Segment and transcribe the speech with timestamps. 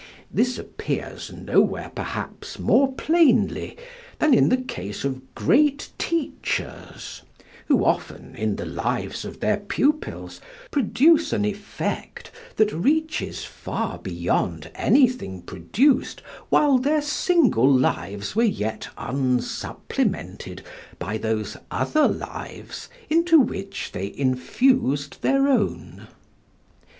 [0.31, 3.77] This appears nowhere perhaps more plainly
[4.17, 7.21] than in the case of great teachers,
[7.67, 10.41] who often in the lives of their pupils
[10.71, 18.87] produce an effect that reaches far beyond anything produced while their single lives were yet
[18.97, 20.63] unsupplemented
[20.97, 26.07] by those other lives into which they infused their own.